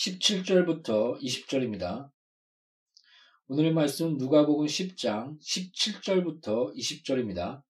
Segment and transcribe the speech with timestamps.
[0.00, 2.08] 17절부터 20절입니다.
[3.48, 7.60] 오늘의 말씀은 누가복음 10장 17절부터 20절입니다.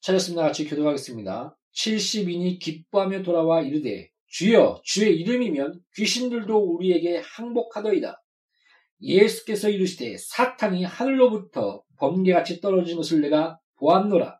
[0.00, 0.42] 찾았습니다.
[0.42, 1.58] 같이 교도하겠습니다.
[1.74, 8.22] 70인이 기뻐하며 돌아와 이르되 주여 주의 이름이면 귀신들도 우리에게 항복하더이다.
[9.00, 14.37] 예수께서 이르시되 사탄이 하늘로부터 번개같이 떨어진 것을 내가 보았노라.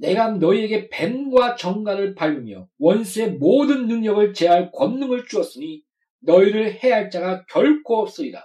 [0.00, 5.84] 내가 너희에게 뱀과 정갈을 밟으며 원수의 모든 능력을 제할 권능을 주었으니
[6.20, 8.42] 너희를 해할 자가 결코 없으리라.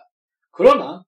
[0.51, 1.05] 그러나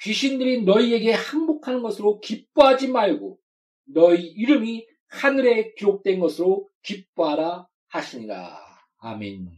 [0.00, 3.38] 귀신들이 너희에게 항복하는 것으로 기뻐하지 말고
[3.86, 8.60] 너희 이름이 하늘에 기록된 것으로 기뻐하라 하시니라.
[8.98, 9.50] 아멘.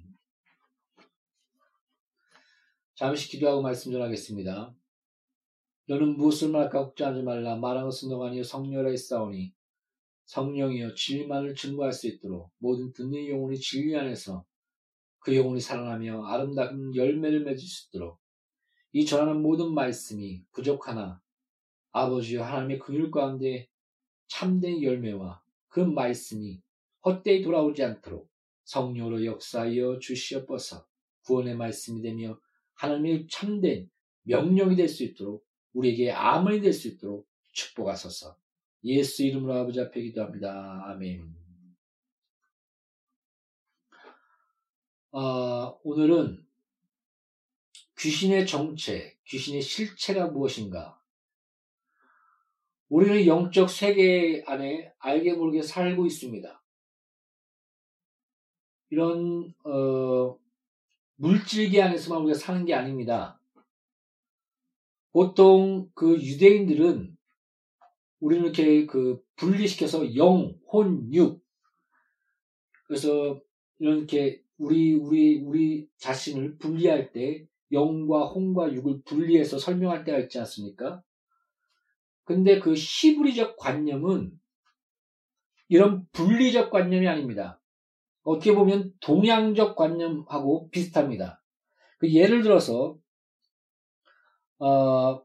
[2.95, 4.75] 잠시 기도하고 말씀 전하겠습니다.
[5.89, 7.57] 너는 무엇을 말할까 걱정하지 말라.
[7.57, 9.53] 너가 아니요 성녀라 했사오니
[10.31, 14.45] 성령이여 진리만을 증거할 수 있도록 모든 듣는 영혼이 진리 안에서
[15.19, 18.21] 그 영혼이 살아나며 아름다운 열매를 맺을 수 있도록
[18.93, 21.21] 이 전하는 모든 말씀이 부족하나
[21.91, 23.69] 아버지여 하나님의 긍휼 가운데
[24.29, 26.63] 참된 열매와 그 말씀이
[27.05, 28.31] 헛되이 돌아오지 않도록
[28.65, 30.87] 성령으로 역사하여 주시옵소서.
[31.25, 32.39] 구원의 말씀이 되며
[32.75, 33.91] 하나님의 참된
[34.23, 38.37] 명령이 될 수 있도록 우리에게 아멘이 될 수 있도록 축복하소서
[38.85, 40.85] 예수 이름으로 아버지 앞에 기도합니다.
[40.87, 41.35] 아멘.
[45.13, 46.47] 어, 오늘은
[47.99, 50.99] 귀신의 정체, 귀신의 실체가 무엇인가?
[52.89, 56.63] 우리는 영적 세계 안에 알게 모르게 살고 있습니다.
[58.91, 60.39] 이런 어,
[61.17, 63.39] 물질계 안에서만 우리가 사는 게 아닙니다.
[65.13, 67.17] 보통 그 유대인들은
[68.21, 71.43] 우리는 이렇게 그 분리시켜서 영, 혼, 육.
[72.87, 73.41] 그래서
[73.79, 81.03] 이렇게 우리 우리 우리 자신을 분리할 때 영과 혼과 육을 분리해서 설명할 때가 있지 않습니까?
[82.25, 84.39] 근데 그 시브리적 관념은
[85.69, 87.61] 이런 분리적 관념이 아닙니다.
[88.23, 91.43] 어떻게 보면 동양적 관념하고 비슷합니다.
[91.99, 92.99] 그 예를 들어서
[94.59, 95.23] 어,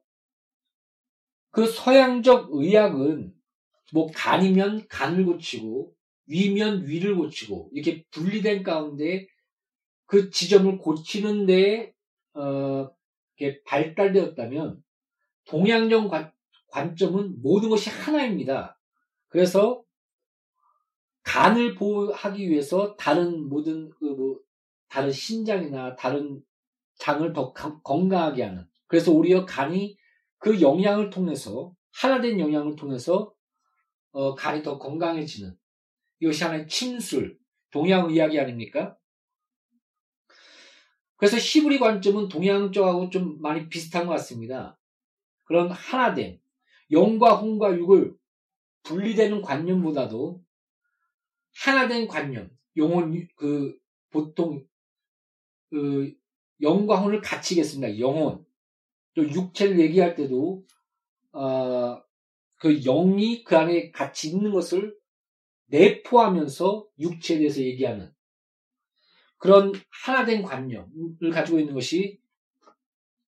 [1.56, 3.34] 그 서양적 의학은
[3.94, 5.94] 뭐 간이면 간을 고치고
[6.28, 9.26] 위면 위를 고치고 이렇게 분리된 가운데
[10.06, 11.94] 그 지점을 고치는데
[12.34, 12.90] 어,
[13.38, 14.84] 이렇게 발달되었다면
[15.48, 16.34] 동양적 관,
[16.68, 18.78] 관점은 모든 것이 하나입니다.
[19.30, 19.82] 그래서
[21.24, 24.40] 간을 보호하기 위해서 다른 모든 그 뭐
[24.90, 26.42] 다른 신장이나 다른
[26.98, 29.98] 장을 더 건강하게 하는 그래서 오히려 간이
[30.46, 33.34] 그 영양을 통해서 하나된 영양을 통해서
[34.12, 35.58] 어, 간이 더 건강해지는
[36.20, 37.40] 이것이 하나의 침술
[37.72, 38.96] 동양 의학이 아닙니까?
[41.16, 44.80] 그래서 시브리 관점은 동양 쪽하고 좀 많이 비슷한 것 같습니다.
[45.46, 46.40] 그런 하나된
[46.92, 48.16] 영과 혼과 육을
[48.84, 50.44] 분리되는 관념보다도
[51.56, 53.76] 하나된 관념, 영혼 그
[54.12, 54.64] 보통
[55.72, 56.14] 그
[56.62, 57.98] 영과 혼을 같이 겠습니다.
[57.98, 58.45] 영혼
[59.16, 60.64] 또 육체를 얘기할 때도
[61.32, 62.02] 어,
[62.58, 64.96] 그 영이 그 안에 같이 있는 것을
[65.68, 68.12] 내포하면서 육체에 대해서 얘기하는
[69.38, 72.20] 그런 하나된 관념을 가지고 있는 것이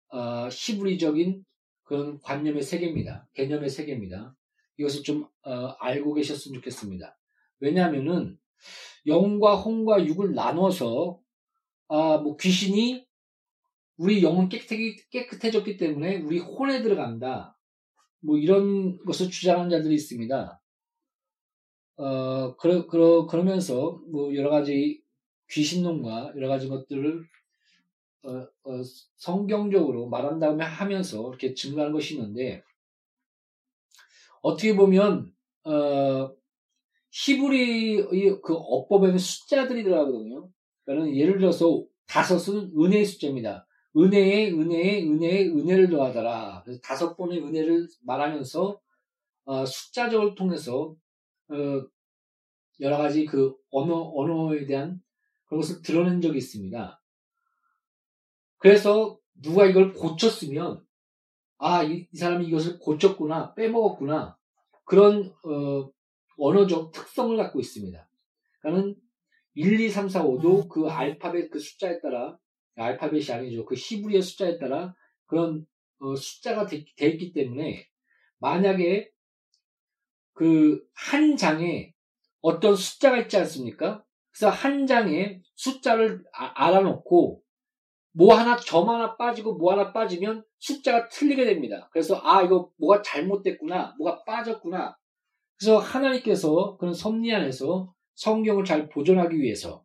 [0.09, 1.45] 어, 시브리적인
[1.83, 3.27] 그런 관념의 세계입니다.
[3.33, 4.35] 개념의 세계입니다.
[4.77, 7.17] 이것을 좀 어, 알고 계셨으면 좋겠습니다.
[7.59, 8.37] 왜냐하면은
[9.05, 11.19] 영과 혼과 육을 나눠서
[11.89, 13.06] 아, 뭐 귀신이
[13.97, 17.57] 우리 영은 깨끗해, 깨끗해졌기 때문에 우리 혼에 들어간다.
[18.19, 20.61] 뭐 이런 것을 주장하는 자들이 있습니다.
[21.97, 25.01] 어, 그러, 그러, 그러면서 뭐 여러 가지
[25.49, 27.27] 귀신론과 여러 가지 것들을
[28.23, 28.81] 어, 어,
[29.15, 32.63] 성경적으로 말한 다음에 하면서 이렇게 증거하는 것이 있는데
[34.41, 35.31] 어떻게 보면
[35.63, 36.35] 어,
[37.11, 40.49] 히브리의 그 어법에는 숫자들이 들어가거든요.
[40.85, 43.66] 그러니까 예를 들어서 다섯은 은혜의 숫자입니다.
[43.97, 46.61] 은혜에 은혜에 은혜에 은혜를 더하더라.
[46.63, 48.79] 그래서 다섯 번의 은혜를 말하면서
[49.45, 50.95] 어, 숫자적을 통해서
[51.49, 51.87] 어,
[52.79, 55.01] 여러 가지 그 언어 언어에 대한
[55.45, 57.01] 그런 것을 드러낸 적이 있습니다.
[58.57, 60.85] 그래서 누가 이걸 고쳤으면
[61.59, 64.37] 아, 이, 이 사람이 이것을 고쳤구나, 빼먹었구나.
[64.85, 65.89] 그런, 어,
[66.37, 68.07] 언어적 특성을 갖고 있습니다.
[68.61, 68.95] 그러니까는
[69.55, 72.37] 1, 2, 3, 4, 5도 그 알파벳 그 숫자에 따라,
[72.77, 73.65] 알파벳이 아니죠.
[73.65, 75.65] 그 히브리어 숫자에 따라 그런
[75.99, 77.87] 어, 숫자가 되, 돼 있기 때문에
[78.39, 79.11] 만약에
[80.33, 81.93] 그 한 장에
[82.41, 84.03] 어떤 숫자가 있지 않습니까?
[84.31, 87.41] 그래서 한 장에 숫자를 아, 알아놓고
[88.13, 91.89] 뭐 하나 점 하나 빠지고 뭐 하나 빠지면 숫자가 틀리게 됩니다.
[91.91, 94.97] 그래서 아 이거 뭐가 잘못됐구나, 뭐가 빠졌구나.
[95.57, 99.83] 그래서 하나님께서 그런 섭리 안에서 성경을 잘 보존하기 위해서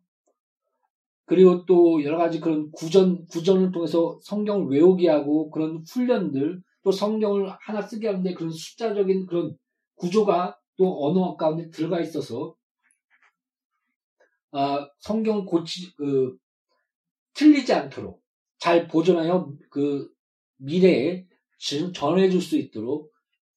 [1.25, 7.49] 그리고 또 여러 가지 그런 구전 구전을 통해서 성경을 외우게 하고 그런 훈련들 또 성경을
[7.59, 9.55] 하나 쓰게 하는데 그런 숫자적인 그런
[9.95, 12.55] 구조가 또 언어 가운데 들어가 있어서
[14.51, 16.37] 아, 성경 고치 그
[17.33, 18.21] 틀리지 않도록
[18.59, 20.09] 잘 보존하여 그
[20.57, 21.25] 미래에
[21.93, 23.11] 전해줄 수 있도록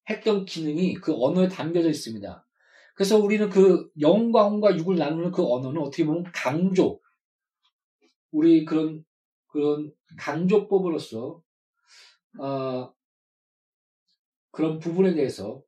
[0.09, 2.47] 했던 기능이 그 언어에 담겨져 있습니다.
[2.95, 6.99] 그래서 우리는 그 영과 혼과 육을 나누는 그 언어는 어떻게 보면 강조,
[8.31, 9.05] 우리 그런
[9.47, 11.43] 그런 강조법으로서
[12.39, 12.95] 어,
[14.51, 15.63] 그런 부분에 대해서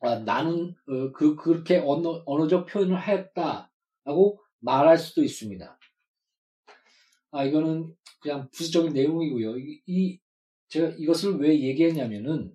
[0.00, 5.78] 어, 나는 어, 그 그렇게 언어 언어적 표현을 하였다라고 말할 수도 있습니다.
[7.32, 9.58] 아 이거는 그냥 부수적인 내용이고요.
[9.58, 10.20] 이, 이
[10.68, 12.52] 제가 이것을 왜 얘기했냐면은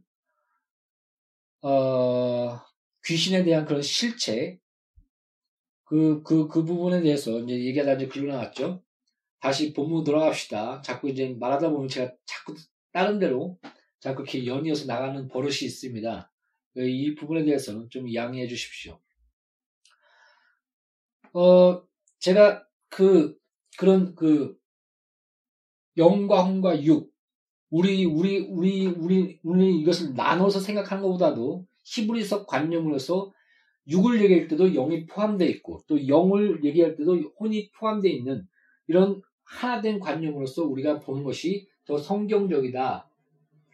[1.62, 2.60] 어,
[3.04, 4.60] 귀신에 대한 그런 실체
[5.84, 8.85] 그, 그, 그 부분에 대해서 이제 얘기하다 이제 글로 나왔죠.
[9.46, 10.82] 다시 본문 돌아갑시다.
[10.82, 12.56] 자꾸 이제 말하다 보면 제가 자꾸
[12.92, 13.60] 다른 데로
[14.00, 16.32] 자꾸 이렇게 연이어서 나가는 버릇이 있습니다.
[16.78, 19.00] 이 부분에 대해서는 좀 양해해 주십시오.
[21.34, 21.84] 어,
[22.18, 23.38] 제가 그,
[23.78, 24.58] 그런 그,
[25.96, 27.14] 영과 혼과 육,
[27.70, 33.32] 우리, 우리, 우리, 우리, 우리 이것을 나눠서 생각하는 것보다도 히브리석 관념으로서
[33.90, 38.48] 육을 얘기할 때도 영이 포함되어 있고 또 영을 얘기할 때도 혼이 포함되어 있는
[38.88, 43.10] 이런 하나 된 관념으로서 우리가 보는 것이 더 성경적이다.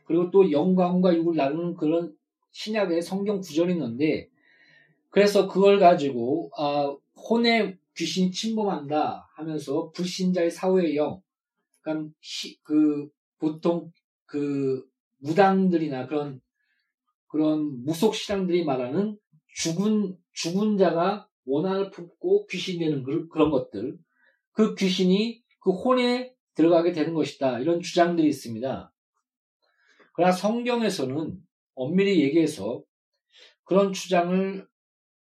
[0.06, 2.14] 그리고 또 영과 혼과 육을 나누는 그런
[2.52, 4.30] 신약의 성경 구절이 있는데
[5.10, 11.22] 그래서 그걸 가지고 아, 혼에 귀신이 침범한다 하면서 불신자의 사후의 영,
[11.82, 12.14] 그러니까
[12.64, 13.92] 그 보통
[14.26, 14.86] 그
[15.20, 16.42] 무당들이나 그런
[17.28, 19.18] 그런 무속 신앙들이 말하는
[19.54, 23.98] 죽은 죽은 자가 원한을 품고 귀신 되는 그런 것들
[24.52, 28.94] 그 귀신이 그 혼에 들어가게 되는 것이다 이런 주장들이 있습니다.
[30.14, 31.42] 그러나 성경에서는
[31.76, 32.84] 엄밀히 얘기해서
[33.64, 34.68] 그런 주장을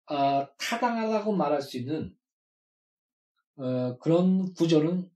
[0.07, 2.13] 아, 타당하다고 말할 수 있는
[3.57, 5.09] 어, 그런 구절은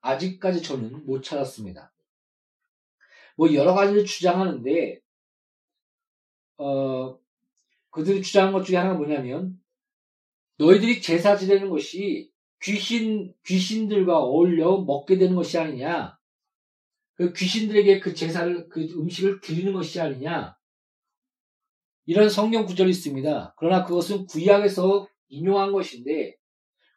[0.00, 1.92] 아직까지 저는 못 찾았습니다.
[3.36, 5.00] 뭐 여러 가지를 주장하는데
[6.56, 7.18] 어
[7.90, 9.60] 그들이 주장한 것 중에 하나가 뭐냐면
[10.56, 16.18] 너희들이 제사 지내는 것이 귀신 귀신들과 어울려 먹게 되는 것이 아니냐
[17.14, 20.56] 그 귀신들에게 그 제사를 그 음식을 드리는 것이 아니냐
[22.06, 23.54] 이런 성경 구절이 있습니다.
[23.58, 26.36] 그러나 그것은 구약에서 인용한 것인데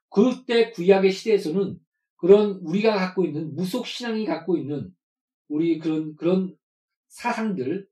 [0.10, 1.78] 그때 구약의 시대에서는
[2.16, 4.92] 그런 우리가 갖고 있는 무속 신앙이 갖고 있는
[5.50, 6.56] 우리 그런 그런
[7.08, 7.88] 사상들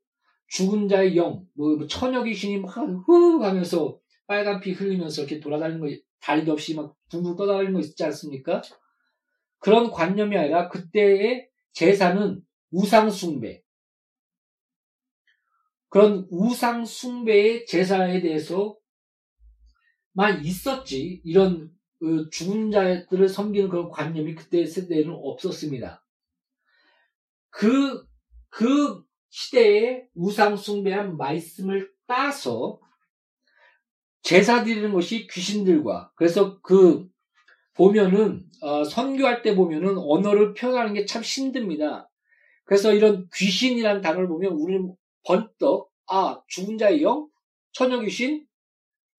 [0.48, 5.82] 죽은 자의 영, 뭐, 뭐 처녀 귀신이 막 후 하면서 빨간 피 흘리면서 이렇게 돌아다니는
[5.82, 5.88] 거
[6.22, 8.62] 다리도 없이 막 붕붕 떠다니는 거 있지 않습니까?
[9.60, 13.64] 그런 관념이 아니라 그때의 제사는 우상 숭배.
[15.90, 18.76] 그런 우상 숭배의 제사에 대해서만
[20.44, 26.04] 있었지 이런 그 죽은 자들을 섬기는 그런 관념이 그때 세대에는 없었습니다.
[27.50, 28.06] 그,
[28.50, 32.80] 그 시대의 우상숭배한 말씀을 따서
[34.22, 37.08] 제사 드리는 것이 귀신들과 그래서 그
[37.74, 42.10] 보면은 어, 선교할 때 보면은 언어를 표현하는 게 참 힘듭니다.
[42.66, 44.94] 그래서 이런 귀신이라는 단어를 보면 우리는
[45.26, 47.28] 번떡 아 죽은 자의 영,
[47.72, 48.46] 처녀 귀신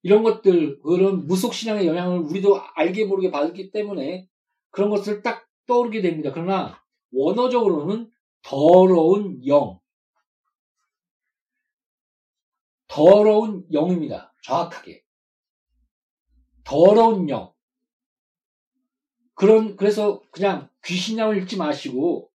[0.02, 4.28] 이런 것들 그런 무속 신앙의 영향을 우리도 알게 모르게 받았기 때문에
[4.70, 6.30] 그런 것을 딱 떠오르게 됩니다.
[6.32, 6.80] 그러나
[7.12, 8.08] 원어적으로는
[8.42, 9.79] 더러운 영,
[12.90, 14.34] 더러운 영입니다.
[14.42, 15.04] 정확하게.
[16.64, 17.54] 더러운 영.
[19.34, 22.32] 그런, 그래서 그냥 귀신양을 읽지 마시고,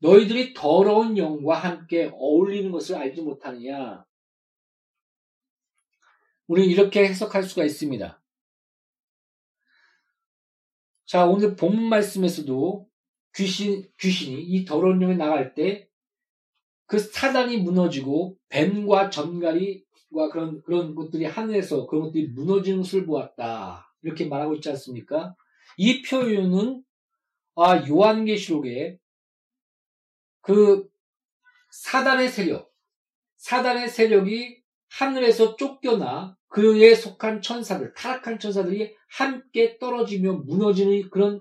[0.00, 4.04] 너희들이 더러운 영과 함께 어울리는 것을 알지 못하느냐.
[6.48, 8.20] 우리는 이렇게 해석할 수가 있습니다.
[11.06, 12.90] 자, 오늘 본문 말씀에서도
[13.36, 15.88] 귀신, 귀신이 이 더러운 영에 나갈 때
[16.92, 23.90] 그 사단이 무너지고 뱀과 전갈이와 그런, 그런 것들이 하늘에서 그런 것들이 무너지는 것을 보았다.
[24.02, 25.34] 이렇게 말하고 있지 않습니까?
[25.78, 26.84] 이 표현은
[27.56, 28.98] 아, 요한계시록에
[30.42, 30.86] 그
[31.70, 32.70] 사단의 세력,
[33.38, 41.40] 사단의 세력이 하늘에서 쫓겨나 그에 속한 천사들, 타락한 천사들이 함께 떨어지며 무너지는 그런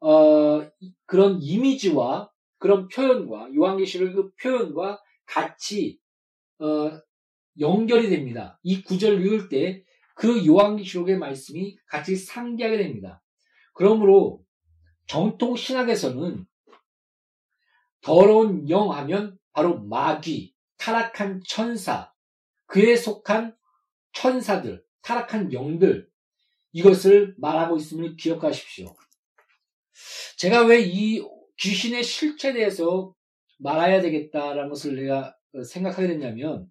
[0.00, 0.68] 어,
[1.06, 2.33] 그런 이미지와
[2.64, 6.00] 그런 표현과 요한계시록 그 표현과 같이
[6.58, 6.98] 어,
[7.60, 8.58] 연결이 됩니다.
[8.62, 13.22] 이 구절을 읽을 때 그 요한계시록의 말씀이 같이 상기하게 됩니다.
[13.74, 14.42] 그러므로
[15.06, 16.46] 정통 신학에서는
[18.00, 22.14] 더러운 영 하면 바로 마귀, 타락한 천사,
[22.64, 23.54] 그에 속한
[24.12, 26.08] 천사들, 타락한 영들,
[26.72, 28.96] 이것을 말하고 있음을 기억하십시오.
[30.38, 31.20] 제가 왜 이
[31.58, 33.14] 귀신의 실체에 대해서
[33.58, 36.70] 말해야 되겠다라는 것을 내가 생각하게 됐냐면,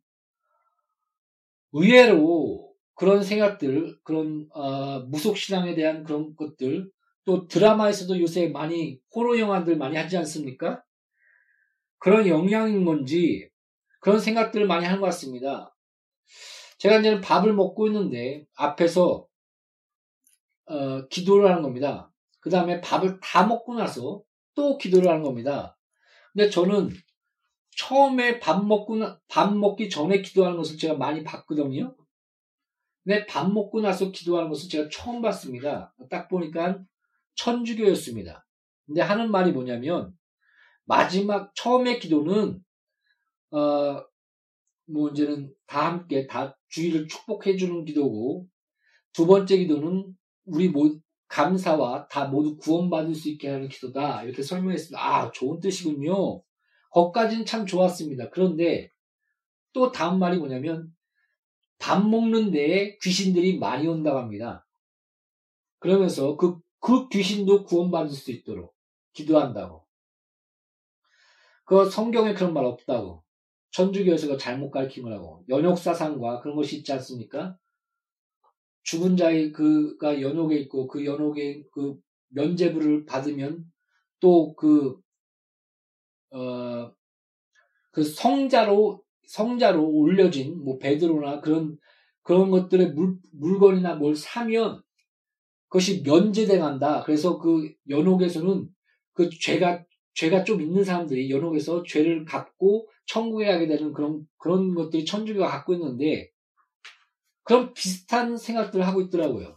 [1.72, 6.92] 의외로 그런 생각들, 그런 어, 무속신앙에 대한 그런 것들,
[7.26, 10.84] 또 드라마에서도 요새 많이 호러 영화들 많이 하지 않습니까?
[11.98, 13.50] 그런 영향인 건지
[14.02, 15.74] 그런 생각들을 많이 하는 것 같습니다.
[16.78, 19.26] 제가 이제 밥을 먹고 있는데 앞에서
[20.66, 22.12] 어, 기도를 하는 겁니다.
[22.42, 24.22] 그 다음에 밥을 다 먹고 나서
[24.56, 25.78] 또 기도를 하는 겁니다.
[26.34, 26.90] 근데 저는
[27.78, 31.96] 처음에 밥 먹고 나, 밥 먹기 전에 기도하는 것을 제가 많이 봤거든요.
[33.04, 35.94] 근데 밥 먹고 나서 기도하는 것을 제가 처음 봤습니다.
[36.10, 36.80] 딱 보니까
[37.36, 38.46] 천주교였습니다.
[38.86, 40.16] 근데 하는 말이 뭐냐면
[40.86, 42.64] 마지막 처음에 기도는
[43.52, 44.14] 어
[44.86, 48.48] 뭐 이제는 다 함께 다 주의를 축복해 주는 기도고
[49.14, 51.00] 두 번째 기도는 우리 모
[51.34, 55.00] 감사와 다 모두 구원받을 수 있게 하는 기도다 이렇게 설명했습니다.
[55.04, 56.44] 아 좋은 뜻이군요.
[56.92, 58.30] 거까지는 참 좋았습니다.
[58.30, 58.92] 그런데
[59.74, 60.94] 또 다음 말이 뭐냐면
[61.80, 64.68] 밥 먹는 데에 귀신들이 많이 온다고 합니다.
[65.80, 68.76] 그러면서 그, 그 귀신도 구원받을 수 있도록
[69.14, 69.88] 기도한다고.
[71.66, 73.24] 그 성경에 그런 말 없다고.
[73.72, 77.58] 천주교에서 잘못 가르침을 하고 연옥사상과 그런 것이 있지 않습니까?
[78.84, 81.96] 죽은 자의 그가 연옥에 있고 그 연옥에 그
[82.30, 83.66] 면제부를 받으면
[84.20, 85.00] 또그
[86.32, 86.92] 어,
[87.92, 91.78] 그 성자로 성자로 올려진 뭐 베드로나 그런
[92.24, 94.82] 그런 것들의 물, 물건이나 뭘 사면
[95.68, 97.04] 그것이 면제돼 간다.
[97.04, 98.68] 그래서 그 연옥에서는
[99.14, 105.06] 그 죄가 죄가 좀 있는 사람들이 연옥에서 죄를 갚고 천국에 가게 되는 그런 그런 것들이
[105.06, 106.33] 천주교가 갖고 있는데
[107.44, 109.56] 그런 비슷한 생각들을 하고 있더라고요.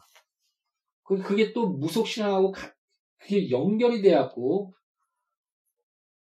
[1.04, 2.52] 그, 그게 또 무속신앙하고
[3.18, 4.74] 그게 연결이 돼갖고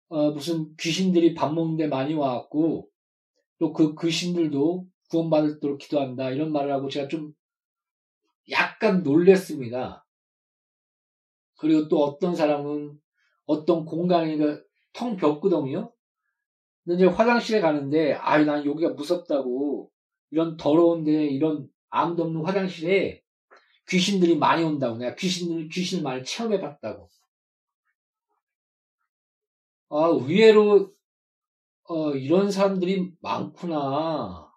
[0.08, 2.88] 어, 무슨 귀신들이 밥 먹는데 많이 와갖고
[3.58, 7.32] 또 그 귀신들도 구원받을도록 기도한다 이런 말을 하고 제가 좀
[8.50, 10.06] 약간 놀랬습니다.
[11.58, 13.00] 그리고 또 어떤 사람은
[13.46, 14.38] 어떤 공간이
[14.92, 15.92] 텅 벽구덩이요?
[16.84, 19.90] 근데 이제 화장실에 가는데 아유 난 여기가 무섭다고
[20.30, 23.22] 이런 더러운데 이런 아무도 없는 화장실에
[23.88, 27.08] 귀신들이 많이 온다고 내가 귀신들 귀신을 많이 체험해 봤다고.
[29.88, 30.92] 아 의외로
[31.88, 34.50] 어, 이런 사람들이 많구나.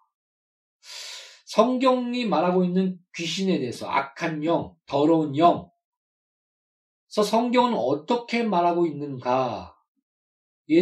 [1.46, 5.70] 성경이 말하고 있는 귀신에 대해서 악한 영, 더러운 영.
[7.06, 9.72] 그래서 성경은 어떻게 말하고 있는가에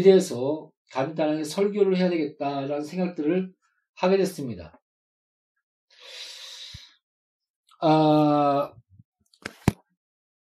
[0.03, 3.53] 대해서 간단하게 설교를 해야 되겠다라는 생각들을
[3.95, 4.78] 하게 됐습니다.
[7.81, 8.73] 아,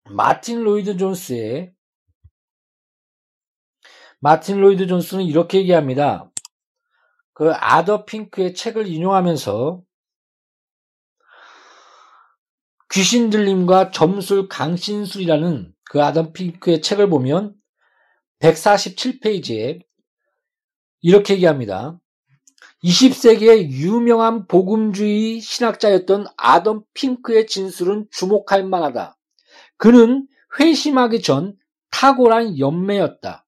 [0.04, 1.74] 마틴 로이드 존스의
[4.20, 6.30] 마틴 로이드 존스는 이렇게 얘기합니다.
[7.34, 9.82] 그 아더 핑크의 책을 인용하면서
[12.90, 17.54] 귀신 들림과 점술 강신술이라는 그 아담 핑크의 책을 보면
[18.40, 19.80] 147페이지에
[21.02, 21.98] 이렇게 얘기합니다.
[22.84, 29.16] 20세기의 유명한 복음주의 신학자였던 아덤 핑크의 진술은 주목할 만하다.
[29.76, 30.26] 그는
[30.58, 31.56] 회심하기 전
[31.90, 33.44] 탁월한 연매였다.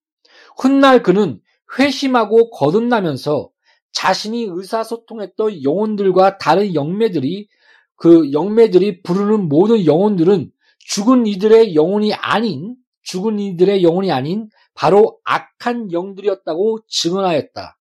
[0.57, 1.41] 훗날 그는
[1.79, 3.51] 회심하고 거듭나면서
[3.93, 7.49] 자신이 의사소통했던 영혼들과 다른 영매들이
[7.97, 15.93] 그 영매들이 부르는 모든 영혼들은 죽은 이들의 영혼이 아닌 죽은 이들의 영혼이 아닌 바로 악한
[15.93, 17.77] 영들이었다고 증언하였다.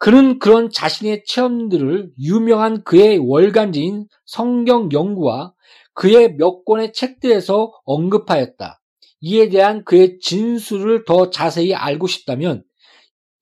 [0.00, 5.52] 그는 그런 자신의 체험들을 유명한 그의 월간지인 성경 연구와
[5.92, 8.80] 그의 몇 권의 책들에서 언급하였다.
[9.20, 12.64] 이에 대한 그의 진술을 더 자세히 알고 싶다면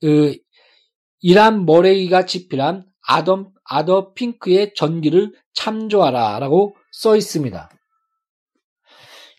[0.01, 0.37] 그,
[1.21, 7.71] 이란 머레이가 집필한 아덤 아더 핑크의 전기를 참조하라 라고 써 있습니다.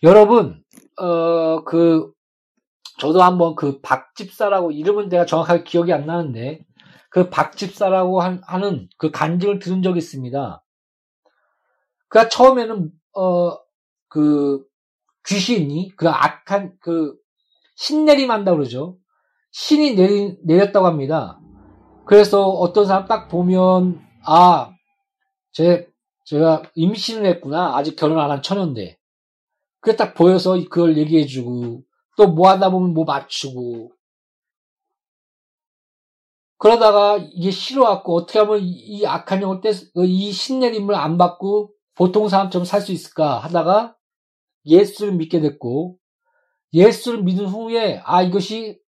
[0.04, 0.64] 여러분,
[0.98, 2.10] 어, 그,
[2.98, 6.64] 저도 한번 그 박집사라고 이름은 내가 정확하게 기억이 안 나는데
[7.10, 10.64] 그 박집사라고 하는 그 간증을 들은 적이 있습니다.
[12.08, 13.56] 그니까 처음에는, 어,
[14.08, 14.64] 그,
[15.26, 17.16] 귀신이, 그 악한, 그,
[17.76, 18.98] 신내림 한다 그러죠.
[19.52, 21.40] 신이 내리, 내렸다고 합니다.
[22.06, 24.72] 그래서 어떤 사람 딱 보면, 아,
[25.52, 25.88] 제,
[26.26, 27.76] 제가 임신을 했구나.
[27.76, 28.98] 아직 결혼 안 한 처녀인데.
[29.80, 31.82] 그게 딱 보여서 그걸 얘기해주고,
[32.16, 33.92] 또 뭐 하다 보면 뭐 맞추고.
[36.60, 39.70] 그러다가 이게 싫어갖고 어떻게 하면 이 악한 영을 떼,
[40.04, 43.96] 이 신내림을 안 받고 보통 사람처럼 살 수 있을까 하다가
[44.66, 45.96] 예수를 믿게 됐고,
[46.74, 48.78] 예수를 믿은 후에, 아, 이것이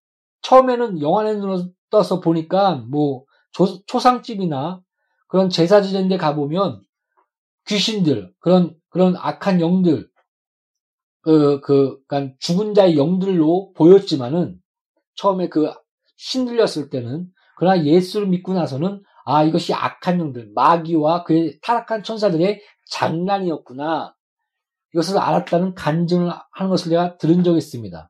[0.43, 4.79] 처음에는 영안의 눈으로 떠서 보니까 뭐 조, 초상집이나
[5.27, 6.83] 그런 제사지된 데 가보면
[7.65, 10.07] 귀신들, 그런, 그런 악한 영들,
[11.21, 14.61] 그, 그, 그니까 죽은 자의 영들로 보였지만은
[15.15, 15.73] 처음에 그
[16.17, 24.15] 신들렸을 때는 그러나 예수를 믿고 나서는 아, 이것이 악한 영들, 마귀와 그의 타락한 천사들의 장난이었구나.
[24.93, 28.09] 이것을 알았다는 간증을 하는 것을 내가 들은 적이 있습니다.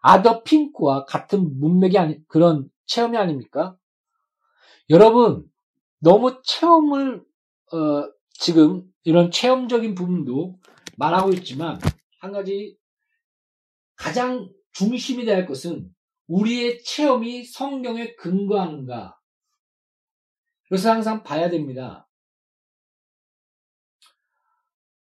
[0.00, 3.76] 아더 핑크와 같은 문맥이 아니, 그런 체험이 아닙니까?
[4.90, 5.44] 여러분,
[6.00, 7.22] 너무 체험을,
[7.72, 10.58] 어, 지금 이런 체험적인 부분도
[10.96, 11.78] 말하고 있지만,
[12.20, 12.76] 한 가지
[13.94, 15.88] 가장 중심이 할 것은
[16.26, 19.18] 우리의 체험이 성경에 근거하는가.
[20.68, 22.08] 그래서 항상 봐야 됩니다.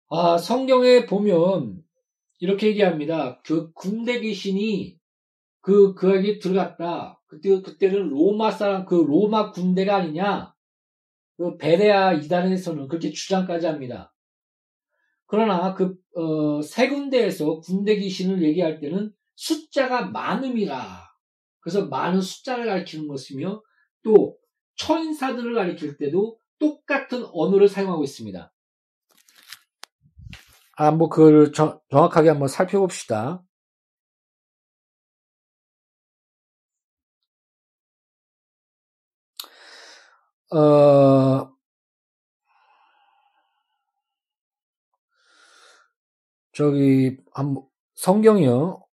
[0.09, 1.83] 아, 성경에 보면
[2.39, 3.41] 이렇게 얘기합니다.
[3.41, 4.97] 그 군대 귀신이
[5.61, 7.21] 그 그에게 들어갔다.
[7.27, 10.53] 그때 그때는 로마 사람 그 로마 군대가 아니냐.
[11.37, 14.13] 그 베레아 이단에서는 그렇게 주장까지 합니다.
[15.27, 21.08] 그러나 그세 어, 군데에서 군대 귀신을 얘기할 때는 숫자가 많음이라.
[21.61, 23.61] 그래서 많은 숫자를 가리키는 것이며
[24.03, 24.37] 또
[24.75, 28.53] 천사들을 가리킬 때도 똑같은 언어를 사용하고 있습니다.
[30.77, 33.43] 아, 뭐, 그걸 저, 정확하게 한번 살펴봅시다.
[40.51, 41.51] 어,
[46.53, 47.55] 저기, 한,
[47.95, 48.88] 성경이요.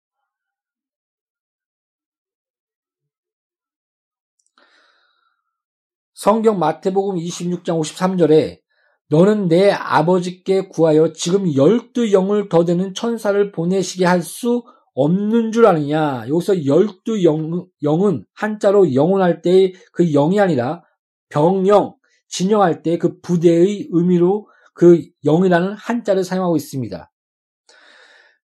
[6.23, 8.61] 성경 마태복음 26장 53절에
[9.09, 14.63] 너는 내 아버지께 구하여 지금 열두 영을 더 되는 천사를 보내시게 할 수
[14.95, 16.25] 없는 줄 아느냐.
[16.29, 20.85] 여기서 열두 영, 영은 한자로 영혼할 때의 그 영이 아니라
[21.29, 21.97] 병영,
[22.29, 27.11] 진영할 때 그 부대의 의미로 그 영이라는 한자를 사용하고 있습니다.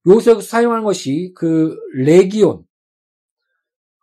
[0.04, 2.64] 여기서 사용한 것이 그 레기온,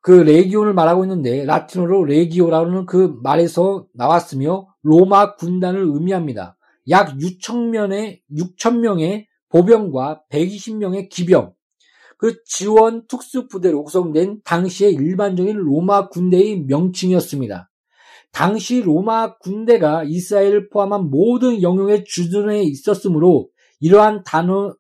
[0.06, 6.60] 그 레기온을 말하고 있는데 라틴어로 레기오라는 그 말에서 나왔으며 로마 군단을 의미합니다.
[6.92, 11.56] 약 6천 명의 6천 명의 보병과 120명의 기병,
[12.20, 17.72] 그 지원 특수 부대로 구성된 당시의 일반적인 로마 군대의 명칭이었습니다.
[18.32, 24.76] 당시 로마 군대가 이스라엘을 포함한 모든 영역의 주둔에 있었으므로 이러한 단어,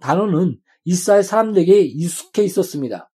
[0.00, 3.10] 단어는 이스라엘 사람들에게 익숙해 있었습니다.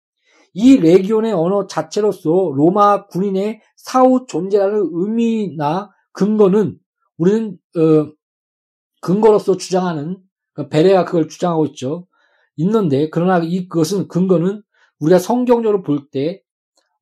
[0.54, 6.78] 이 레기온의 언어 자체로서 로마 군인의 사후 존재라는 의미나 근거는
[7.18, 8.12] 우리는 어,
[9.02, 10.18] 근거로서 주장하는
[10.54, 12.08] 그 베레가 그걸 주장하고 있죠.
[12.58, 14.62] 있는데 그러나 이 그것은 근거는
[15.00, 16.42] 우리가 성경적으로 볼때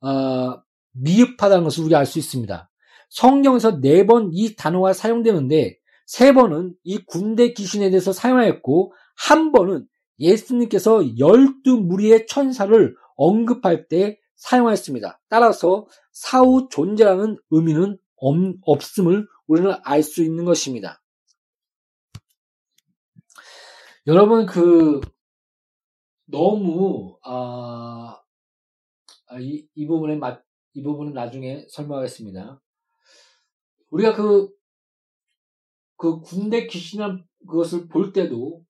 [0.02, 0.62] 어,
[0.94, 2.70] 미흡하다는 것을 우리가 알 수 있습니다.
[3.10, 9.86] 성경에서 네 번 이 단어가 사용되는데 세 번은 이 군대 귀신에 대해서 사용하였고 한 번은
[10.20, 15.20] 예수님께서 열두 무리의 천사를 언급할 때 사용하였습니다.
[15.28, 21.04] 따라서 사후 존재라는 의미는 없음을 우리는 알 수 있는 것입니다.
[24.08, 25.02] 여러분 그
[26.26, 28.22] 너무 아,
[29.28, 30.42] 아, 이, 이 부분에 맞,
[30.74, 32.62] 이 부분은 나중에 설명하겠습니다.
[33.90, 34.50] 우리가 그,
[35.98, 38.64] 그 군대 귀신한 그것을 볼 때도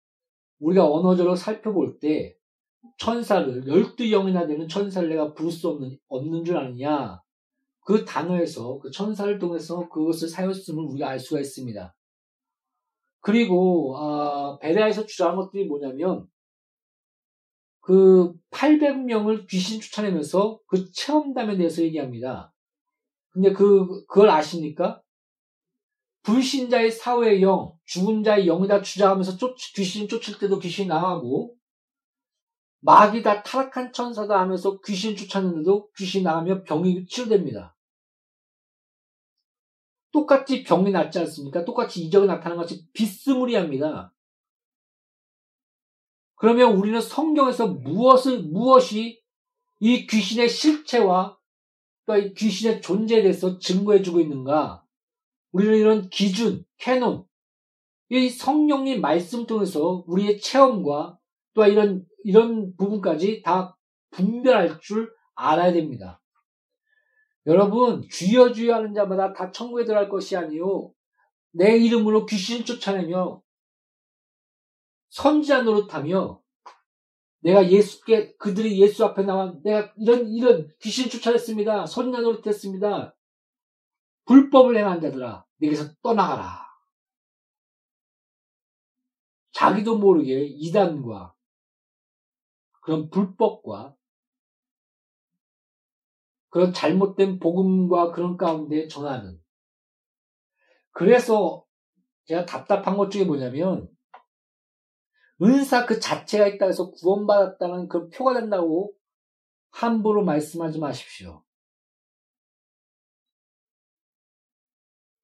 [0.60, 2.39] 우리가 언어적으로 살펴볼 때
[3.00, 7.22] 천사를, 열두 영이나 되는 천사를 내가 부를 수 없는, 없는 줄 아느냐.
[7.86, 11.96] 그 단어에서, 그 천사를 통해서 그것을 사용했음을 우리가 알 수가 있습니다.
[13.22, 16.28] 그리고, 아, 베레아에서 주장한 것들이 뭐냐면,
[17.80, 22.54] 그 800명을 귀신 쫓아내면서 그 체험담에 대해서 얘기합니다.
[23.32, 25.02] 근데 그, 그걸 아십니까?
[26.24, 31.56] 불신자의 사회의 영, 죽은 자의 영이다 주장하면서 쫓, 귀신 쫓을 때도 귀신 나가고,
[32.82, 37.76] 마귀다 타락한 천사다 하면서 귀신 쫓았는데도 귀신 나가며 병이 치료됩니다.
[40.12, 41.66] 똑같이 병이 낫지 않습니까?
[41.66, 44.14] 똑같이 이적이 나타나는 것이 비스무리합니다.
[46.36, 49.22] 그러면 우리는 성경에서 무엇을, 무엇이
[49.80, 51.38] 이 귀신의 실체와
[52.06, 54.84] 또이 귀신의 존재에 대해서 증거해주고 있는가?
[55.52, 57.26] 우리는 이런 기준, 캐논,
[58.10, 61.20] 이 성령님 말씀 통해서 우리의 체험과
[61.54, 63.78] 또 이런, 이런 부분까지 다
[64.12, 66.22] 분별할 줄 알아야 됩니다.
[67.46, 70.92] 여러분, 주여 주여 하는 자마다 다 천국에 들어갈 것이 아니요.
[71.52, 73.42] 내 이름으로 귀신 쫓아내며
[75.10, 76.42] 선지자 노릇하며
[77.42, 81.86] 내가 예수께 그들이 예수 앞에 나와 내가 이런 이런 귀신 쫓아냈습니다.
[81.86, 83.16] 선지자 노릇했습니다.
[84.26, 86.68] 불법을 행한 자들아 내게서 떠나가라.
[89.52, 91.34] 자기도 모르게 이단과
[92.90, 93.96] 그런 불법과
[96.50, 99.40] 그런 잘못된 복음과 그런 가운데 전하는
[100.90, 101.68] 그래서
[102.26, 103.88] 제가 답답한 것 중에 뭐냐면
[105.40, 108.96] 은사 그 자체가 있다 해서 구원받았다는 그 표가 된다고
[109.70, 111.44] 함부로 말씀하지 마십시오.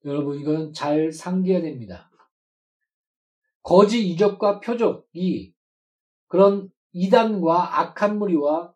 [0.06, 2.12] 여러분, 이건 잘 상기해야 됩니다.
[3.64, 5.56] 거짓 이적과 표적이
[6.28, 8.74] 그런 이단과 악한 무리와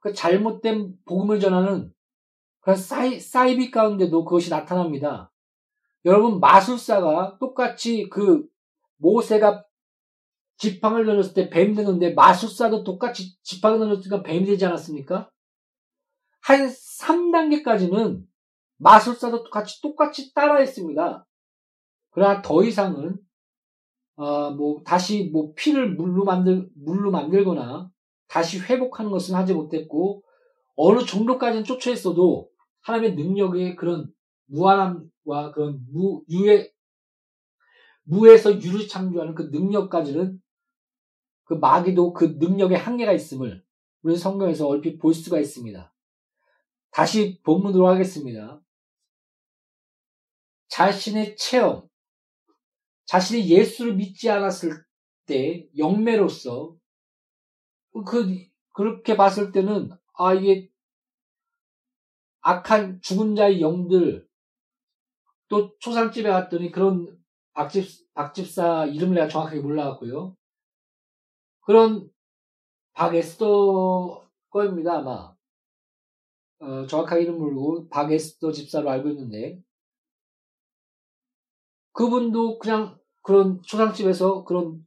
[0.00, 1.90] 그 잘못된 복음을 전하는
[2.60, 5.32] 그런 사이, 사이비 가운데도 그것이 나타납니다.
[6.04, 8.46] 여러분, 마술사가 똑같이 그
[8.98, 9.64] 모세가
[10.58, 15.30] 지팡을 던졌을 때 뱀이 되는데 마술사도 똑같이 지팡을 던졌으니까 뱀이 되지 않았습니까?
[16.42, 18.22] 한 3단계까지는
[18.76, 21.26] 마술사도 똑같이 똑같이 따라했습니다.
[22.10, 23.18] 그러나 더 이상은
[24.16, 27.90] 어, 뭐 다시 뭐 피를 물로 만들 물로 만들거나
[28.28, 30.22] 다시 회복하는 것은 하지 못했고
[30.74, 32.50] 어느 정도까지는 쫓아했어도
[32.80, 34.10] 하나님의 능력의 그런
[34.46, 36.72] 무한함과 그런 무 유의
[38.04, 40.40] 무에서 유를 창조하는 그 능력까지는
[41.44, 43.64] 그 마귀도 그 능력의 한계가 있음을
[44.02, 45.92] 우리 성경에서 얼핏 볼 수가 있습니다.
[46.90, 48.60] 다시 본문으로 하겠습니다.
[50.68, 51.88] 자신의 체험,
[53.06, 54.84] 자신이 예수를 믿지 않았을
[55.26, 56.76] 때 영매로서
[58.06, 60.68] 그 그렇게 봤을 때는 아 이게
[62.42, 64.26] 악한 죽은 자의 영들
[65.48, 67.18] 또 초상집에 갔더니 그런
[67.54, 70.36] 박집 박집사 이름을 내가 정확하게 몰라갖고요.
[71.60, 72.08] 그런
[72.94, 75.34] 박에스더 거입니다, 아마.
[76.58, 79.60] 어, 정확하게 이름 모르고 박에스더 집사로 알고 있는데
[81.96, 84.86] 그분도 그냥 그런 초상집에서 그런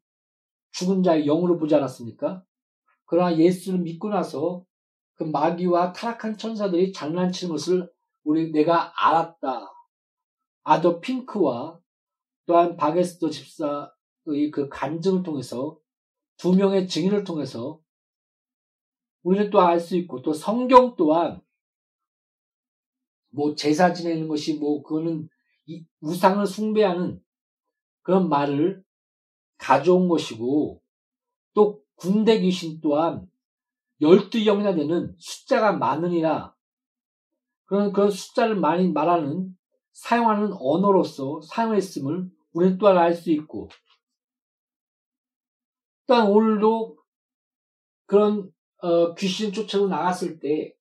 [0.72, 2.44] 죽은 자의 영으로 보지 않았습니까?
[3.06, 4.64] 그러나 예수를 믿고 나서
[5.16, 7.92] 그 마귀와 타락한 천사들이 장난치는 것을
[8.24, 9.74] 우리 내가 알았다.
[10.64, 11.80] 아더 핑크와
[12.46, 15.80] 또한 박에스더 집사의 그 간증을 통해서
[16.38, 17.80] 두 명의 증인을 통해서
[19.24, 21.42] 우리는 또 알 수 있고 또 성경 또한
[23.32, 25.28] 뭐 제사 지내는 것이 뭐 그거는
[26.02, 27.22] 우상을 숭배하는
[28.02, 28.84] 그런 말을
[29.58, 30.82] 가져온 것이고
[31.54, 33.30] 또 군대 귀신 또한
[34.02, 36.56] 열두 영이나 되는 숫자가 많으니라.
[37.66, 39.56] 그런 그런 숫자를 많이 말하는
[39.92, 43.70] 사용하는 언어로서 사용했음을 우리는 또한 알 수 있고
[46.08, 46.98] 또한 오늘도
[48.06, 48.52] 그런
[48.82, 50.74] 어, 귀신 쫓아고 나갔을 때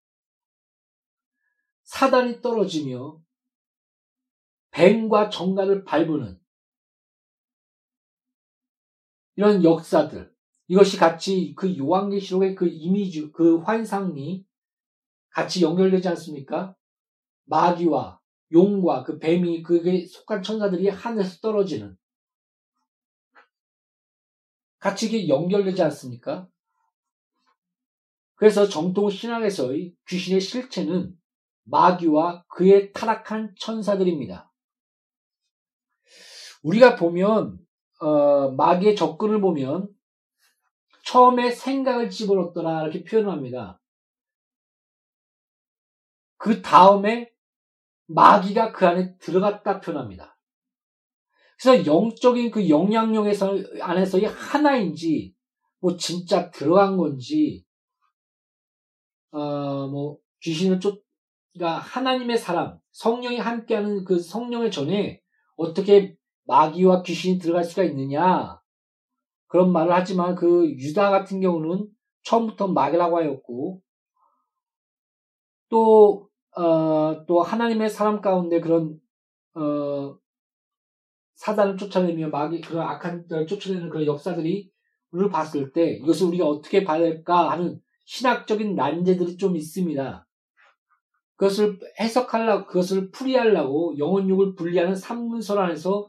[1.83, 3.21] 사단이 떨어지며
[4.79, 6.39] 뱀과 정갈을 밟으는
[9.35, 10.33] 이런 역사들
[10.69, 14.47] 이것이 같이 그 요한계시록의 그 이미지 그 환상이
[15.31, 16.77] 같이 연결되지 않습니까?
[17.47, 18.21] 마귀와
[18.53, 21.97] 용과 그 뱀이 그게 속한 천사들이 하늘에서 떨어지는
[24.79, 26.49] 같이 이게 연결되지 않습니까?
[28.37, 31.19] 그래서 정통 신학에서의 귀신의 실체는
[31.65, 34.49] 마귀와 그의 타락한 천사들입니다.
[36.63, 37.59] 우리가 보면
[38.01, 39.89] 어, 마귀의 접근을 보면
[41.05, 43.81] 처음에 생각을 집어넣더라 이렇게 표현합니다.
[46.37, 47.31] 그 다음에
[48.07, 50.39] 마귀가 그 안에 들어갔다 표현합니다.
[51.61, 55.35] 그래서 영적인 그 영향력에서 안에서의 하나인지
[55.81, 57.65] 뭐 진짜 들어간 건지
[59.31, 61.03] 어뭐 귀신을 쫓
[61.53, 65.21] 그러니까 하나님의 사람 성령이 함께하는 그 성령의 전에
[65.57, 66.18] 어떻게
[66.49, 68.61] 마귀와 귀신이 들어갈 수가 있느냐
[69.47, 71.89] 그런 말을 하지만 그 유다 같은 경우는
[72.23, 73.81] 처음부터 마귀라고 하였고
[75.69, 78.99] 또, 어, 또 하나님의 사람 가운데 그런,
[79.55, 80.17] 어,
[81.35, 84.71] 사단을 쫓아내며 마귀, 그런 악한 자를 쫓아내는 그런 역사들이
[85.11, 90.27] 우리를 봤을 때 이것을 우리가 어떻게 봐야 할까 하는 신학적인 난제들이 좀 있습니다.
[91.37, 96.09] 그것을 해석하려고, 그것을 풀이하려고 영혼육을 분리하는 삼문설 안에서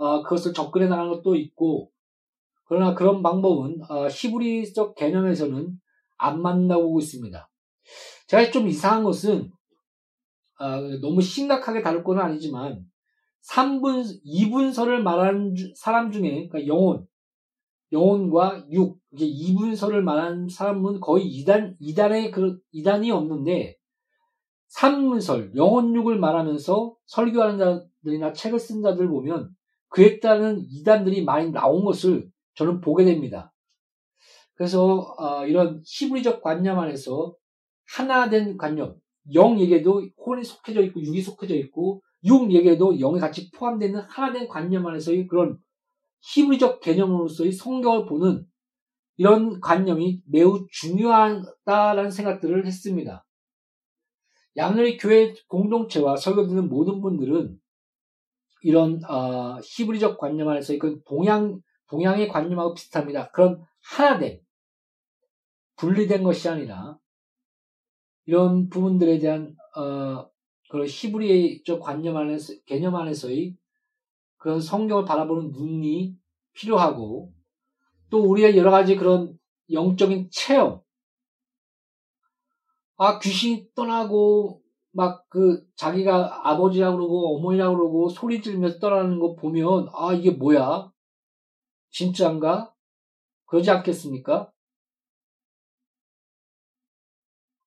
[0.00, 1.90] 어, 그것을 접근해 나가는 것도 있고,
[2.64, 5.78] 그러나 그런 방법은 어, 히브리적 개념에서는
[6.16, 7.50] 안 만나고 있습니다.
[8.26, 9.50] 제가 좀 이상한 것은
[10.58, 12.86] 어, 너무 심각하게 다룰 건 아니지만
[13.42, 17.06] 3분, 2분설을 말하는 사람 중에 그러니까 영혼,
[17.92, 23.76] 영혼과 육, 이게 2분설을 말하는 사람은 거의 2단, 2단의 그 2단이 없는데
[24.78, 27.58] 3분설, 영혼 육을 말하면서 설교하는
[28.02, 29.54] 자들이나 책을 쓴 자들 보면
[29.90, 33.52] 그에 따른 2단들이 많이 나온 것을 저는 보게 됩니다.
[34.54, 37.34] 그래서 어, 이런 히브리적 관념 안에서
[37.96, 38.94] 하나 된 관념,
[39.32, 45.26] 영에게도 혼이 속해져 있고 육이 속해져 있고 육에게도 영이 같이 포함되는 하나 된 관념 안에서의
[45.26, 45.58] 그런
[46.20, 48.44] 히브리적 개념으로서의 성경을 보는
[49.16, 53.26] 이런 관념이 매우 중요하다라는 생각들을 했습니다.
[54.56, 57.58] 양누리 교회 공동체와 설교 듣는 모든 분들은
[58.62, 63.30] 이런 어, 히브리적 관념 안에서의 그 동양 동양의 관념하고 비슷합니다.
[63.30, 64.40] 그런 하나된
[65.76, 66.98] 분리된 것이 아니라
[68.26, 70.28] 이런 부분들에 대한 어,
[70.68, 73.56] 그런 히브리적 관념 안에서 개념 안에서의
[74.36, 76.16] 그런 성경을 바라보는 눈이
[76.52, 77.32] 필요하고
[78.08, 79.38] 또 우리의 여러 가지 그런
[79.70, 80.80] 영적인 체험
[82.96, 84.59] 아 귀신이 떠나고
[84.92, 90.90] 막 그 자기가 아버지라고 그러고 어머니라고 그러고 소리 지르면서 떠나는 거 보면 아 이게 뭐야
[91.90, 92.74] 진짜인가
[93.46, 94.52] 그러지 않겠습니까?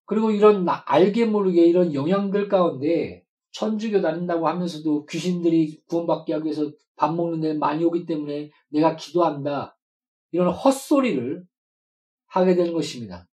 [0.06, 7.14] 그리고 이런 알게 모르게 이런 영향들 가운데 천주교 다닌다고 하면서도 귀신들이 구원받게 하기 위해서 밥
[7.14, 9.78] 먹는 데 많이 오기 때문에 내가 기도한다.
[10.32, 11.46] 이런 헛소리를
[12.26, 13.26] 하게 되는 것입니다.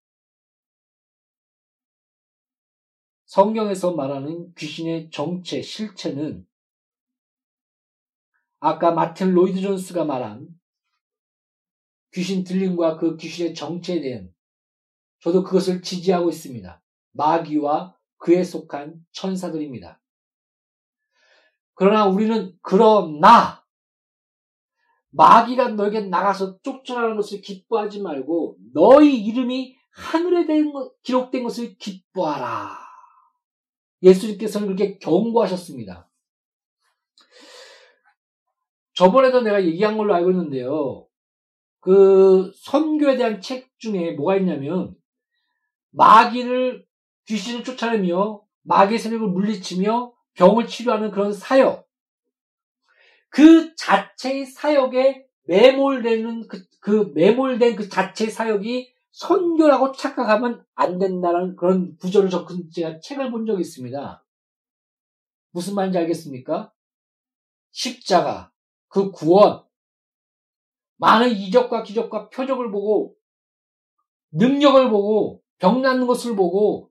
[3.32, 6.46] 성경에서 말하는 귀신의 정체, 실체는
[8.60, 10.48] 아까 마틴 로이드 존스가 말한
[12.12, 14.34] 귀신 들림과 그 귀신의 정체에 대한
[15.20, 16.82] 저도 그것을 지지하고 있습니다.
[17.12, 19.98] 마귀와 그에 속한 천사들입니다.
[21.72, 23.64] 그러나 우리는 그러나
[25.08, 32.81] 마귀가 너에게 나가서 쫓아나는 것을 기뻐하지 말고 너희 이름이 하늘에 된 것, 기록된 것을 기뻐하라.
[34.02, 36.10] 예수님께서는 그렇게 경고하셨습니다.
[38.94, 41.06] 저번에도 내가 얘기한 걸로 알고 있는데요.
[41.80, 44.94] 그 선교에 대한 책 중에 뭐가 있냐면
[45.90, 46.84] 마귀를
[47.26, 51.86] 귀신을 쫓아내며 마귀의 세력을 물리치며 병을 치료하는 그런 사역.
[53.28, 61.96] 그 자체의 사역에 매몰되는 그, 그 매몰된 그 자체의 사역이 선교라고 착각하면 안 된다는 그런
[61.96, 64.24] 구절을 적은 제가 책을 본 적이 있습니다.
[65.50, 66.72] 무슨 말인지 알겠습니까?
[67.70, 68.52] 십자가,
[68.88, 69.64] 그 구원,
[70.96, 73.16] 많은 이적과 기적과 표적을 보고,
[74.32, 76.90] 능력을 보고, 병 낫는 것을 보고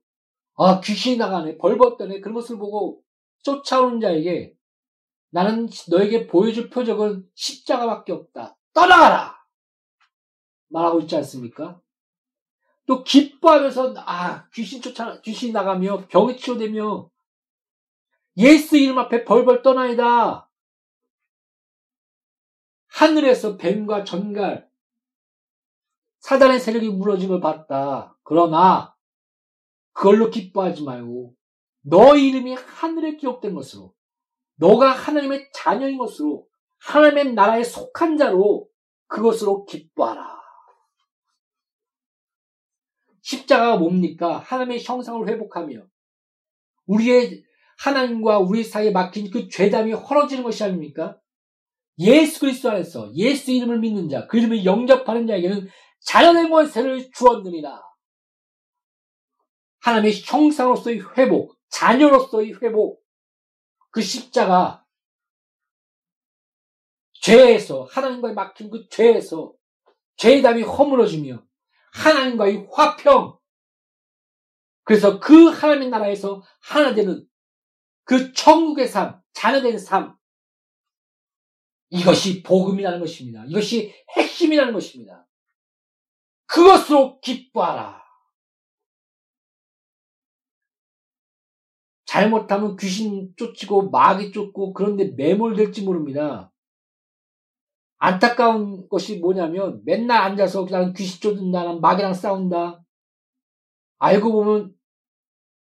[0.54, 3.02] 아 귀신이 나가네 벌벗더네 그런 것을 보고
[3.42, 4.56] 쫓아오는 자에게
[5.28, 8.56] 나는 너에게 보여줄 표적은 십자가밖에 없다.
[8.72, 9.36] 떠나가라!
[10.68, 11.81] 말하고 있지 않습니까?
[12.86, 17.10] 또 기뻐하면서 아 귀신 쫓아 귀신 나가며 병이 치료되며
[18.38, 20.48] 예수 이름 앞에 벌벌 떠나이다.
[22.88, 24.68] 하늘에서 뱀과 전갈
[26.20, 28.16] 사단의 세력이 무너짐을 봤다.
[28.22, 28.94] 그러나
[29.92, 31.34] 그걸로 기뻐하지 말고
[31.82, 33.94] 너 이름이 하늘에 기록된 것으로
[34.56, 36.46] 너가 하나님의 자녀인 것으로
[36.78, 38.68] 하나님의 나라에 속한 자로
[39.08, 40.41] 그것으로 기뻐하라.
[43.22, 44.38] 십자가가 뭡니까?
[44.38, 45.86] 하나님의 형상을 회복하며
[46.86, 47.42] 우리의
[47.78, 51.18] 하나님과 우리 사이에 막힌 그 죄담이 헐어지는 것이 아닙니까?
[51.98, 55.68] 예수 그리스도 안에서 예수 이름을 믿는 자, 그 이름을 영접하는 자에게는
[56.00, 57.80] 자연의 권세를 주었느니라.
[59.80, 63.02] 하나님의 형상으로서의 회복, 자녀로서의 회복,
[63.90, 64.84] 그 십자가,
[67.14, 69.52] 죄에서, 하나님과의 막힌 그 죄에서
[70.16, 71.42] 죄담이 허물어지며
[71.92, 73.38] 하나님과의 화평,
[74.84, 77.26] 그래서 그 하나님의 나라에서 하나 되는
[78.04, 80.16] 그 천국의 삶, 자녀된 삶,
[81.90, 83.44] 이것이 복음이라는 것입니다.
[83.46, 85.26] 이것이 핵심이라는 것입니다.
[86.46, 88.02] 그것으로 기뻐하라.
[92.06, 96.51] 잘못하면 귀신 쫓고 마귀 쫓고 그런데 매몰될지 모릅니다.
[98.04, 102.84] 안타까운 것이 뭐냐면 맨날 앉아서 그냥 귀신 쫓는다, 마귀랑 싸운다.
[103.98, 104.74] 알고 보면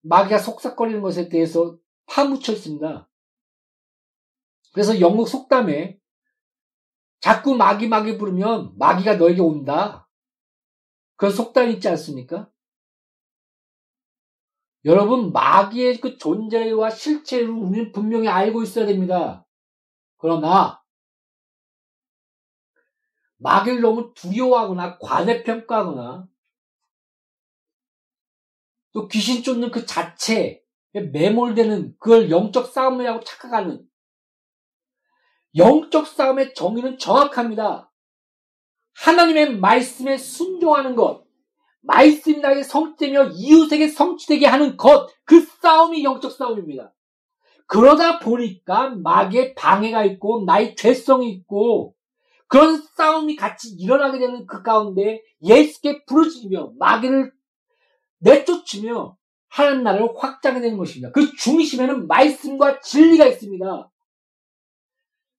[0.01, 1.77] 마귀가 속삭거리는 것에 대해서
[2.07, 3.09] 파묻혀 있습니다.
[4.73, 5.97] 그래서 영국 속담에
[7.21, 10.09] 자꾸 마귀 마귀 부르면 마귀가 너에게 온다.
[11.15, 12.51] 그런 속담이 있지 않습니까?
[14.83, 19.47] 여러분 마귀의 그 존재와 실체를 우리는 분명히 알고 있어야 됩니다.
[20.17, 20.84] 그러나
[23.45, 26.27] 마귀를 너무 두려워하거나 과대평가하거나
[28.91, 30.61] 또 귀신 쫓는 그 자체에
[31.11, 33.85] 매몰되는 그걸 영적 싸움이라고 착각하는
[35.55, 37.91] 영적 싸움의 정의는 정확합니다.
[38.95, 41.25] 하나님의 말씀에 순종하는 것,
[41.81, 46.93] 말씀이 나에게 성취되며 이웃에게 성취되게 하는 것, 그 싸움이 영적 싸움입니다.
[47.67, 51.94] 그러다 보니까 마귀의 방해가 있고 나의 죄성이 있고
[52.55, 57.33] 그런 싸움이 같이 일어나게 되는 그 가운데 예수께 부르짖으며 마귀를
[58.19, 59.17] 내쫓으며
[59.49, 61.11] 하나님 나라를 확장해 내는 것입니다.
[61.11, 63.91] 그 중심에는 말씀과 진리가 있습니다.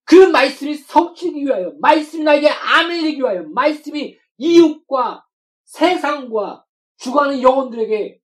[0.04, 5.24] 그 말씀이 성취되기 위하여, 말씀이 나에게 아멘이 되기 위하여, 말씀이 이웃과
[5.64, 6.66] 세상과
[6.98, 8.20] 죽어가는 영혼들에게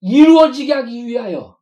[0.00, 1.56] 이루어지게 하기 위하여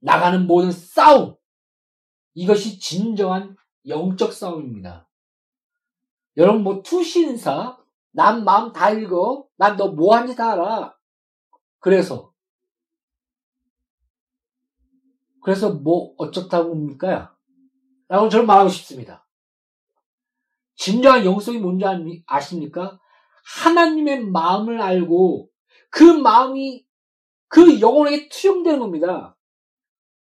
[0.00, 1.36] 나가는 모든 싸움,
[2.34, 3.56] 이것이 진정한
[3.86, 5.08] 영적 싸움입니다.
[6.36, 7.78] 여러분 뭐 투신사,
[8.12, 10.96] 난 마음 다 읽어, 난 너 뭐하는지 다 알아.
[11.78, 12.32] 그래서
[15.42, 17.36] 그래서 뭐 어쩌다고 봅니까?
[18.08, 19.26] 라고 저는 말하고 싶습니다.
[20.76, 21.84] 진정한 영성이 뭔지
[22.26, 22.98] 아십니까?
[23.44, 25.50] 하나님의 마음을 알고
[25.90, 26.86] 그 마음이
[27.48, 29.36] 그 영혼에게 투영되는 겁니다.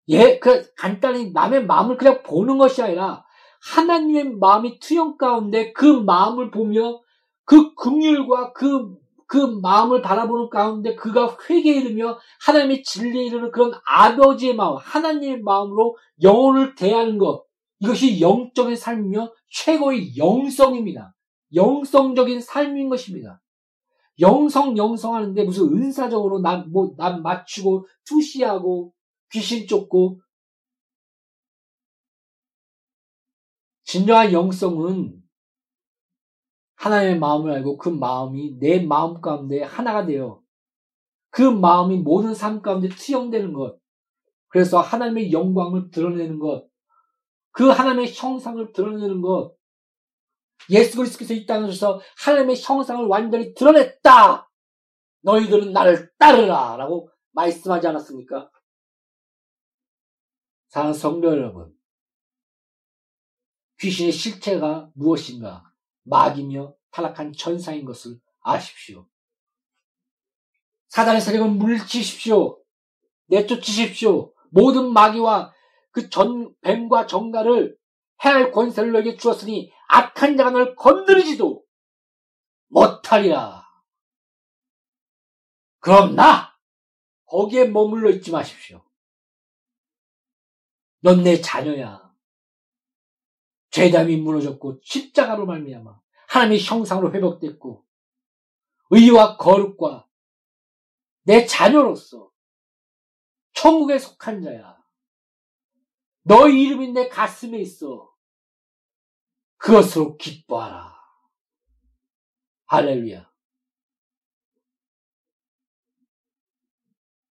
[0.10, 3.26] 예, 그 간단히 남의 마음을 그냥 보는 것이 아니라
[3.62, 7.01] 하나님의 마음이 투영 가운데 그 마음을 보며
[7.43, 8.95] 그 긍휼과 그,
[9.26, 15.97] 그 마음을 바라보는 가운데 그가 회개에 이르며 하나님의 진리에 이르는 그런 아버지의 마음, 하나님의 마음으로
[16.22, 17.45] 영혼을 대하는 것.
[17.80, 21.14] 이것이 영적인 삶이며 최고의 영성입니다.
[21.53, 23.41] 영성적인 삶인 것입니다.
[24.20, 28.91] 영성, 영성 하는데 무슨 은사적으로 난, 뭐, 난 맞추고, 투시하고,
[29.32, 30.21] 귀신 쫓고,
[33.84, 35.21] 진정한 영성은
[36.75, 40.41] 하나님의 마음을 알고 그 마음이 내 마음 가운데 하나가 되어
[41.30, 43.78] 그 마음이 모든 삶 가운데 투영되는 것.
[44.49, 46.67] 그래서 하나님의 영광을 드러내는 것.
[47.51, 49.55] 그 하나님의 형상을 드러내는 것.
[50.69, 54.49] 예수 그리스도께서 이 땅에 오셔서 하나님의 형상을 완전히 드러냈다.
[55.21, 56.75] 너희들은 나를 따르라.
[56.78, 58.49] 라고 말씀하지 않았습니까?
[60.78, 61.75] 사랑 성도 여러분.
[63.80, 65.63] 귀신의 실체가 무엇인가?
[66.03, 69.09] 마귀며 타락한 천사인 것을 아십시오.
[70.89, 72.61] 사단의 세력은 물리치십시오.
[73.25, 74.32] 내쫓으십시오.
[74.51, 75.51] 모든 마귀와
[75.89, 77.75] 그 전, 뱀과 정가를
[78.23, 81.65] 해할 권세를 너에게 주었으니 악한 자가 널 건드리지도
[82.67, 83.65] 못하리라.
[85.80, 86.55] 그럼 나
[87.25, 88.86] 거기에 머물러 있지 마십시오.
[91.08, 92.14] 넌 내 자녀야.
[93.70, 97.88] 죄담이 무너졌고 십자가로 말미암아 하나님의 형상으로 회복됐고
[98.89, 100.10] 의와 거룩과
[101.24, 102.30] 내 자녀로서
[103.53, 104.78] 천국에 속한 자야.
[106.24, 108.14] 너의 이름이 내 가슴에 있어.
[109.55, 110.93] 그것으로 기뻐하라.
[112.66, 113.32] 할렐루야.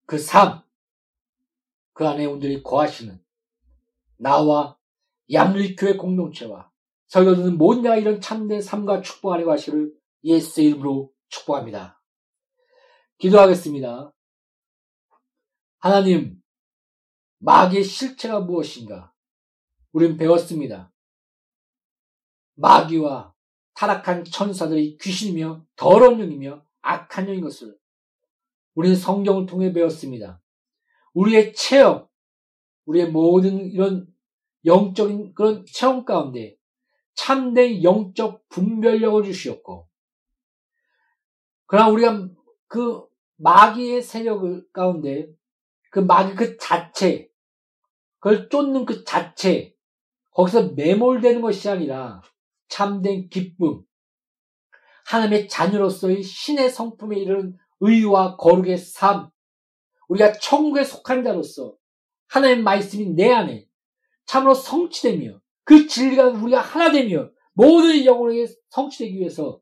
[0.07, 0.63] 그 삶,
[1.93, 3.26] 그 안에 온들이 거하시는
[4.17, 4.77] 나와
[5.33, 6.71] 양리교회 공동체와
[7.09, 9.93] 설교 듣는 모든 자가 이런 참된 삶과 축복 안에 거하시를
[10.25, 12.03] 예수 이름으로 축복합니다.
[13.19, 14.13] 기도하겠습니다.
[15.79, 16.43] 하나님,
[17.39, 19.13] 마귀의 실체가 무엇인가?
[19.93, 20.93] 우린 배웠습니다.
[22.55, 23.35] 마귀와
[23.75, 27.79] 타락한 천사들이 귀신이며 더러운 영이며 악한 영인 것을
[28.75, 30.43] 우리는 성경을 통해 배웠습니다.
[31.15, 32.09] 우리의 체험,
[32.87, 34.07] 우리의 모든 이런
[34.65, 36.57] 영적인 그런 체험 가운데
[37.15, 39.89] 참된 영적 분별력을 주시었고,
[41.67, 42.29] 그러나 우리가
[42.69, 43.05] 그
[43.37, 45.29] 마귀의 세력 가운데
[45.91, 47.29] 그 마귀 그 자체,
[48.19, 49.75] 그걸 쫓는 그 자체,
[50.33, 52.21] 거기서 매몰되는 것이 아니라
[52.69, 53.83] 참된 기쁨,
[55.07, 59.31] 하나님의 자녀로서의 신의 성품에 이르는 의와 거룩의 삶,
[60.09, 61.76] 우리가 천국에 속한 자로서
[62.29, 63.69] 하나님의 말씀이 내 안에
[64.25, 69.61] 참으로 성취되며 그 진리가 우리가 하나 되며 모든 영혼에게 성취되기 위해서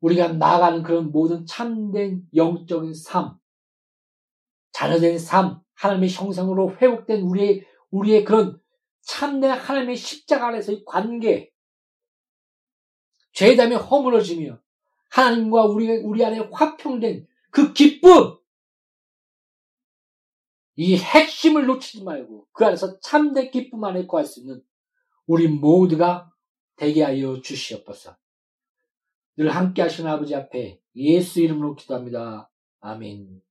[0.00, 3.38] 우리가 나아가는 그런 모든 참된 영적인 삶,
[4.72, 8.60] 자녀된 삶, 하나님의 형상으로 회복된 우리의, 우리의 그런
[9.02, 11.50] 참된 하나님의 십자가 안에서의 관계,
[13.32, 14.58] 죄담에 허물어지며
[15.10, 18.39] 하나님과 우리, 우리 안에 화평된 그 기쁨,
[20.76, 24.62] 이 핵심을 놓치지 말고 그 안에서 참된 기쁨 안에 거할 수 있는
[25.26, 26.32] 우리 모두가
[26.76, 28.16] 되게 하여 주시옵소서.
[29.36, 32.50] 늘 함께 하시는 아버지 앞에 예수 이름으로 기도합니다.
[32.80, 33.42] 아멘.